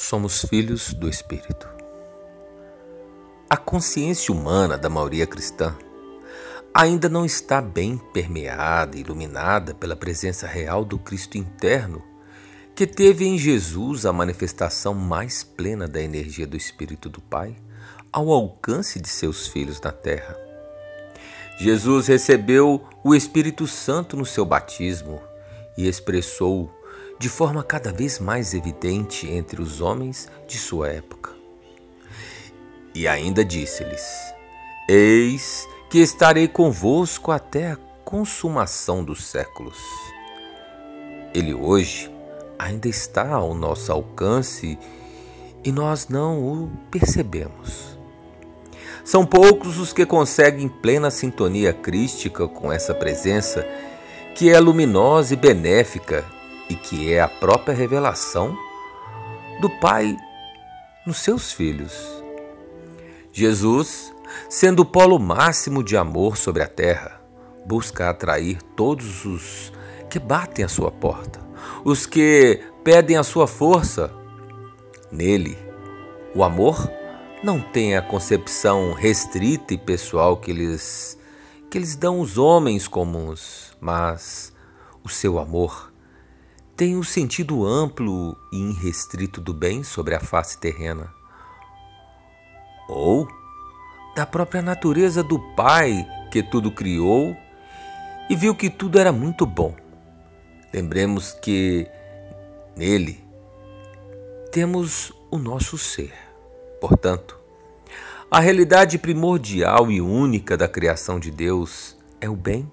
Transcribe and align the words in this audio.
Somos 0.00 0.42
filhos 0.42 0.94
do 0.94 1.08
Espírito. 1.08 1.68
A 3.50 3.56
consciência 3.56 4.32
humana 4.32 4.78
da 4.78 4.88
maioria 4.88 5.26
cristã 5.26 5.76
ainda 6.72 7.08
não 7.08 7.26
está 7.26 7.60
bem 7.60 7.98
permeada 8.14 8.96
e 8.96 9.00
iluminada 9.00 9.74
pela 9.74 9.96
presença 9.96 10.46
real 10.46 10.84
do 10.84 11.00
Cristo 11.00 11.36
interno, 11.36 12.00
que 12.76 12.86
teve 12.86 13.26
em 13.26 13.36
Jesus 13.36 14.06
a 14.06 14.12
manifestação 14.12 14.94
mais 14.94 15.42
plena 15.42 15.88
da 15.88 16.00
energia 16.00 16.46
do 16.46 16.56
Espírito 16.56 17.08
do 17.08 17.20
Pai 17.20 17.56
ao 18.12 18.30
alcance 18.30 19.00
de 19.00 19.08
seus 19.08 19.48
filhos 19.48 19.80
na 19.80 19.90
terra. 19.90 20.36
Jesus 21.58 22.06
recebeu 22.06 22.86
o 23.02 23.16
Espírito 23.16 23.66
Santo 23.66 24.16
no 24.16 24.24
seu 24.24 24.44
batismo 24.44 25.20
e 25.76 25.88
expressou 25.88 26.77
de 27.18 27.28
forma 27.28 27.64
cada 27.64 27.92
vez 27.92 28.18
mais 28.18 28.54
evidente 28.54 29.28
entre 29.28 29.60
os 29.60 29.80
homens 29.80 30.28
de 30.46 30.56
sua 30.56 30.88
época. 30.88 31.32
E 32.94 33.08
ainda 33.08 33.44
disse-lhes: 33.44 34.06
Eis 34.88 35.66
que 35.90 35.98
estarei 35.98 36.46
convosco 36.46 37.32
até 37.32 37.72
a 37.72 37.76
consumação 38.04 39.02
dos 39.02 39.26
séculos. 39.26 39.78
Ele 41.34 41.52
hoje 41.52 42.10
ainda 42.58 42.88
está 42.88 43.34
ao 43.34 43.54
nosso 43.54 43.92
alcance 43.92 44.78
e 45.64 45.72
nós 45.72 46.08
não 46.08 46.42
o 46.42 46.70
percebemos. 46.90 47.98
São 49.04 49.24
poucos 49.24 49.78
os 49.78 49.92
que 49.92 50.04
conseguem 50.04 50.68
plena 50.68 51.10
sintonia 51.10 51.72
crística 51.72 52.46
com 52.46 52.70
essa 52.70 52.94
presença 52.94 53.66
que 54.34 54.50
é 54.50 54.60
luminosa 54.60 55.34
e 55.34 55.36
benéfica 55.36 56.24
e 56.68 56.74
que 56.74 57.12
é 57.12 57.20
a 57.20 57.28
própria 57.28 57.74
revelação 57.74 58.56
do 59.60 59.68
Pai 59.68 60.16
nos 61.06 61.18
seus 61.18 61.52
filhos. 61.52 62.22
Jesus, 63.32 64.12
sendo 64.48 64.80
o 64.80 64.86
polo 64.86 65.18
máximo 65.18 65.82
de 65.82 65.96
amor 65.96 66.36
sobre 66.36 66.62
a 66.62 66.68
terra, 66.68 67.20
busca 67.64 68.10
atrair 68.10 68.62
todos 68.76 69.24
os 69.24 69.72
que 70.10 70.18
batem 70.18 70.64
à 70.64 70.68
sua 70.68 70.90
porta, 70.90 71.40
os 71.84 72.06
que 72.06 72.60
pedem 72.82 73.16
a 73.16 73.22
sua 73.22 73.46
força. 73.46 74.10
Nele, 75.10 75.56
o 76.34 76.42
amor 76.42 76.90
não 77.42 77.60
tem 77.60 77.96
a 77.96 78.02
concepção 78.02 78.92
restrita 78.92 79.72
e 79.72 79.78
pessoal 79.78 80.36
que 80.36 80.50
eles 80.50 81.18
que 81.70 81.76
eles 81.76 81.94
dão 81.94 82.20
os 82.20 82.38
homens 82.38 82.88
comuns, 82.88 83.76
mas 83.78 84.52
o 85.04 85.08
seu 85.08 85.38
amor 85.38 85.87
tem 86.78 86.96
um 86.96 87.02
sentido 87.02 87.66
amplo 87.66 88.38
e 88.52 88.70
irrestrito 88.70 89.40
do 89.40 89.52
bem 89.52 89.82
sobre 89.82 90.14
a 90.14 90.20
face 90.20 90.56
terrena, 90.56 91.12
ou 92.88 93.26
da 94.14 94.24
própria 94.24 94.62
natureza 94.62 95.24
do 95.24 95.40
Pai 95.56 96.06
que 96.30 96.40
tudo 96.40 96.70
criou 96.70 97.36
e 98.30 98.36
viu 98.36 98.54
que 98.54 98.70
tudo 98.70 98.96
era 98.96 99.10
muito 99.10 99.44
bom. 99.44 99.74
Lembremos 100.72 101.32
que 101.32 101.84
nele 102.76 103.24
temos 104.52 105.12
o 105.32 105.36
nosso 105.36 105.76
ser. 105.76 106.14
Portanto, 106.80 107.36
a 108.30 108.38
realidade 108.38 108.98
primordial 108.98 109.90
e 109.90 110.00
única 110.00 110.56
da 110.56 110.68
criação 110.68 111.18
de 111.18 111.32
Deus 111.32 111.96
é 112.20 112.30
o 112.30 112.36
bem, 112.36 112.70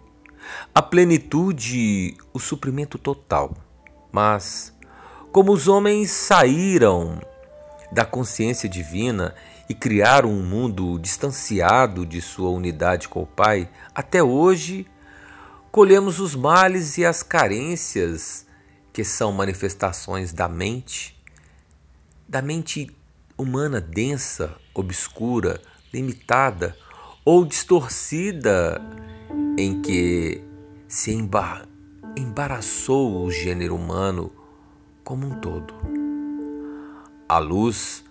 a 0.75 0.81
plenitude, 0.83 2.15
o 2.31 2.39
suprimento 2.39 2.99
total. 2.99 3.64
Mas, 4.15 4.73
como 5.29 5.51
os 5.51 5.67
homens 5.67 6.09
saíram 6.09 7.21
da 7.91 8.05
consciência 8.05 8.69
divina 8.69 9.35
e 9.67 9.73
criaram 9.73 10.29
um 10.29 10.41
mundo 10.41 10.97
distanciado 10.97 12.05
de 12.05 12.21
sua 12.21 12.49
unidade 12.49 13.09
com 13.09 13.23
o 13.23 13.27
Pai, 13.27 13.69
até 13.93 14.23
hoje 14.23 14.87
colhemos 15.69 16.21
os 16.21 16.33
males 16.33 16.97
e 16.97 17.03
as 17.03 17.23
carências 17.23 18.47
que 18.93 19.03
são 19.03 19.33
manifestações 19.33 20.31
da 20.31 20.47
mente, 20.47 21.21
da 22.25 22.41
mente 22.41 22.95
humana 23.37 23.81
densa, 23.81 24.55
obscura, 24.73 25.59
limitada 25.93 26.73
ou 27.25 27.43
distorcida 27.43 28.81
em 29.57 29.81
que 29.81 30.41
se 30.87 31.11
embarra 31.11 31.74
embaraçou 32.15 33.23
o 33.23 33.31
gênero 33.31 33.75
humano 33.75 34.31
como 35.03 35.27
um 35.27 35.39
todo. 35.39 35.73
A 37.27 37.37
luz 37.37 38.03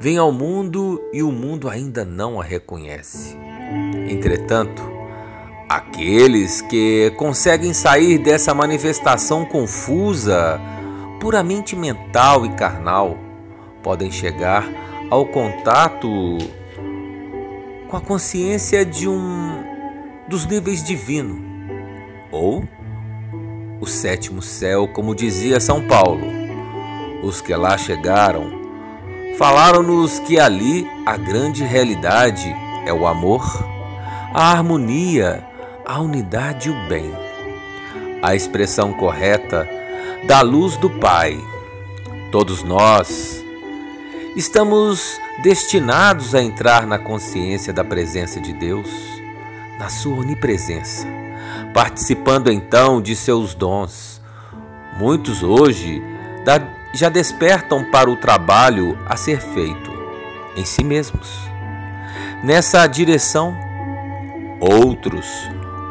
vem 0.00 0.16
ao 0.16 0.32
mundo 0.32 1.00
e 1.12 1.22
o 1.22 1.30
mundo 1.30 1.68
ainda 1.68 2.04
não 2.04 2.40
a 2.40 2.44
reconhece. 2.44 3.36
Entretanto, 4.08 4.82
aqueles 5.68 6.62
que 6.62 7.12
conseguem 7.16 7.72
sair 7.72 8.18
dessa 8.18 8.54
manifestação 8.54 9.44
confusa, 9.44 10.60
puramente 11.20 11.76
mental 11.76 12.46
e 12.46 12.50
carnal, 12.54 13.18
podem 13.82 14.10
chegar 14.10 14.66
ao 15.10 15.26
contato 15.26 16.38
com 17.88 17.96
a 17.96 18.00
consciência 18.00 18.84
de 18.84 19.08
um 19.08 19.62
dos 20.28 20.46
níveis 20.46 20.82
divino 20.82 21.42
ou 22.32 22.66
o 23.84 23.86
sétimo 23.86 24.40
céu, 24.40 24.88
como 24.88 25.14
dizia 25.14 25.60
São 25.60 25.86
Paulo. 25.86 26.26
Os 27.22 27.42
que 27.42 27.54
lá 27.54 27.76
chegaram 27.76 28.64
falaram-nos 29.36 30.18
que 30.20 30.40
ali 30.40 30.88
a 31.04 31.18
grande 31.18 31.62
realidade 31.62 32.48
é 32.86 32.92
o 32.94 33.06
amor, 33.06 33.44
a 34.32 34.52
harmonia, 34.52 35.46
a 35.84 36.00
unidade 36.00 36.70
e 36.70 36.72
o 36.72 36.88
bem. 36.88 37.12
A 38.22 38.34
expressão 38.34 38.94
correta 38.94 39.68
da 40.26 40.40
luz 40.40 40.78
do 40.78 40.88
Pai. 40.88 41.38
Todos 42.32 42.62
nós 42.62 43.44
estamos 44.34 45.20
destinados 45.42 46.34
a 46.34 46.42
entrar 46.42 46.86
na 46.86 46.98
consciência 46.98 47.70
da 47.70 47.84
presença 47.84 48.40
de 48.40 48.54
Deus, 48.54 48.88
na 49.78 49.90
sua 49.90 50.16
onipresença 50.16 51.23
participando 51.72 52.50
então 52.50 53.00
de 53.00 53.14
seus 53.16 53.54
dons. 53.54 54.20
Muitos 54.98 55.42
hoje 55.42 56.02
já 56.94 57.08
despertam 57.08 57.84
para 57.90 58.08
o 58.08 58.16
trabalho 58.16 58.96
a 59.06 59.16
ser 59.16 59.40
feito 59.40 59.92
em 60.56 60.64
si 60.64 60.84
mesmos. 60.84 61.28
Nessa 62.42 62.86
direção, 62.86 63.56
outros 64.60 65.26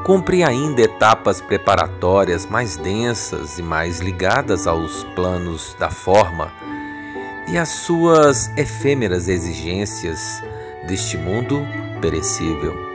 cumprem 0.06 0.44
ainda 0.44 0.82
etapas 0.82 1.42
preparatórias 1.42 2.46
mais 2.46 2.78
densas 2.78 3.58
e 3.58 3.62
mais 3.62 4.00
ligadas 4.00 4.68
aos 4.68 5.04
planos 5.16 5.76
da 5.80 5.90
forma 5.90 6.52
e 7.48 7.58
às 7.58 7.70
suas 7.70 8.56
efêmeras 8.58 9.28
exigências 9.28 10.42
deste 10.88 11.18
mundo 11.18 11.66
perecível. 12.02 12.93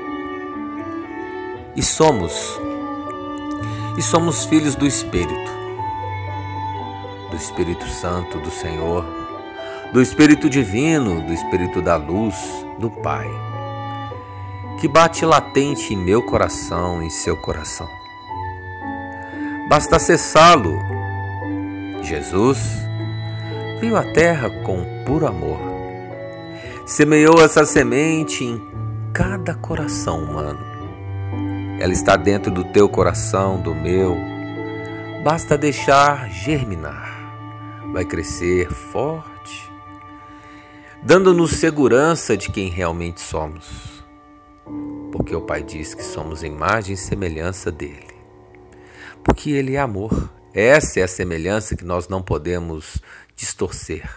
E 1.78 1.82
somos 1.82 2.60
e 3.96 4.02
somos 4.02 4.44
filhos 4.46 4.74
do 4.74 4.84
Espírito, 4.84 5.50
do 7.30 7.36
Espírito 7.36 7.86
Santo 7.86 8.40
do 8.40 8.50
Senhor, 8.50 9.04
do 9.92 10.02
Espírito 10.02 10.50
Divino, 10.50 11.20
do 11.24 11.32
Espírito 11.32 11.80
da 11.80 11.94
Luz, 11.94 12.34
do 12.80 12.90
Pai, 12.90 13.28
que 14.80 14.88
bate 14.88 15.24
latente 15.24 15.94
em 15.94 15.96
meu 15.96 16.20
coração, 16.20 17.00
em 17.00 17.10
seu 17.10 17.36
coração. 17.36 17.88
Basta 19.68 19.98
acessá-lo. 19.98 20.76
Jesus 22.02 22.58
veio 23.78 23.96
à 23.96 24.02
terra 24.02 24.50
com 24.64 24.84
puro 25.06 25.28
amor. 25.28 25.60
Semeou 26.84 27.40
essa 27.40 27.64
semente 27.64 28.42
em 28.42 28.60
cada 29.12 29.54
coração 29.54 30.24
humano 30.24 30.77
ela 31.80 31.92
está 31.92 32.16
dentro 32.16 32.50
do 32.50 32.64
teu 32.64 32.88
coração, 32.88 33.60
do 33.60 33.72
meu. 33.72 34.16
Basta 35.22 35.56
deixar 35.56 36.28
germinar. 36.28 37.16
Vai 37.92 38.04
crescer 38.04 38.68
forte, 38.68 39.72
dando-nos 41.02 41.52
segurança 41.52 42.36
de 42.36 42.50
quem 42.50 42.68
realmente 42.68 43.20
somos. 43.20 44.04
Porque 45.12 45.34
o 45.34 45.40
Pai 45.40 45.62
diz 45.62 45.94
que 45.94 46.02
somos 46.02 46.42
imagem 46.42 46.94
e 46.94 46.98
semelhança 46.98 47.70
dele. 47.70 48.14
Porque 49.22 49.50
ele 49.50 49.76
é 49.76 49.78
amor. 49.78 50.30
Essa 50.52 51.00
é 51.00 51.02
a 51.04 51.08
semelhança 51.08 51.76
que 51.76 51.84
nós 51.84 52.08
não 52.08 52.20
podemos 52.20 53.00
distorcer. 53.36 54.10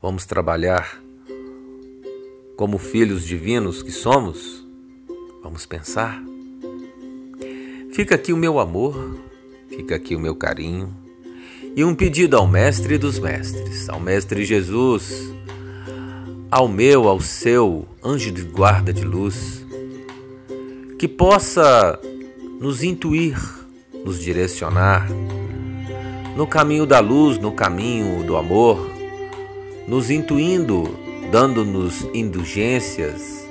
Vamos 0.00 0.26
trabalhar 0.26 1.00
como 2.56 2.76
filhos 2.76 3.24
divinos 3.24 3.82
que 3.82 3.90
somos 3.90 4.61
Vamos 5.42 5.66
pensar? 5.66 6.22
Fica 7.92 8.14
aqui 8.14 8.32
o 8.32 8.36
meu 8.36 8.60
amor, 8.60 9.18
fica 9.68 9.96
aqui 9.96 10.16
o 10.16 10.20
meu 10.20 10.34
carinho 10.34 10.96
E 11.76 11.84
um 11.84 11.94
pedido 11.94 12.36
ao 12.36 12.46
Mestre 12.46 12.96
dos 12.96 13.18
Mestres, 13.18 13.88
ao 13.88 13.98
Mestre 13.98 14.44
Jesus, 14.44 15.32
ao 16.50 16.68
meu, 16.68 17.08
ao 17.08 17.20
seu 17.20 17.86
anjo 18.04 18.30
de 18.30 18.42
guarda 18.42 18.92
de 18.92 19.04
luz, 19.04 19.66
que 20.98 21.08
possa 21.08 21.98
nos 22.60 22.82
intuir, 22.82 23.38
nos 24.04 24.20
direcionar 24.20 25.08
no 26.36 26.46
caminho 26.46 26.86
da 26.86 27.00
luz, 27.00 27.38
no 27.38 27.52
caminho 27.52 28.22
do 28.22 28.36
amor, 28.36 28.90
nos 29.88 30.10
intuindo, 30.10 30.94
dando-nos 31.30 32.06
indulgências, 32.14 33.46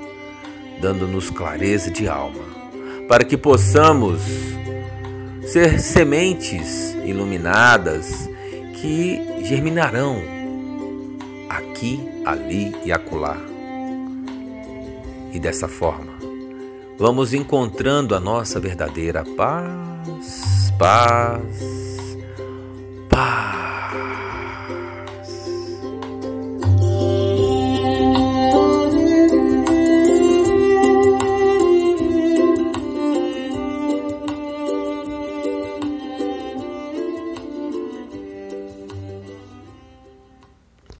dando-nos 0.81 1.29
clareza 1.29 1.91
de 1.91 2.07
alma, 2.07 2.43
para 3.07 3.23
que 3.23 3.37
possamos 3.37 4.19
ser 5.43 5.79
sementes 5.79 6.95
iluminadas 7.05 8.27
que 8.81 9.21
germinarão 9.43 10.21
aqui, 11.47 11.99
ali 12.25 12.75
e 12.83 12.91
acolá. 12.91 13.37
E 15.31 15.39
dessa 15.39 15.67
forma, 15.67 16.13
vamos 16.97 17.33
encontrando 17.33 18.15
a 18.15 18.19
nossa 18.19 18.59
verdadeira 18.59 19.23
paz, 19.37 20.73
paz, 20.77 22.17
paz. 23.07 23.60